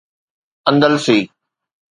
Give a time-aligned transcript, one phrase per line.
[0.69, 1.19] اندلسي